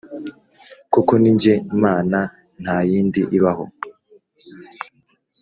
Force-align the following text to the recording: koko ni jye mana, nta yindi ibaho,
koko 0.93 1.13
ni 1.21 1.31
jye 1.41 1.53
mana, 1.83 2.19
nta 2.61 2.77
yindi 2.89 3.21
ibaho, 3.37 3.65